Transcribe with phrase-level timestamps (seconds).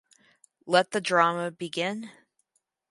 [0.65, 2.09] Let the drama begin!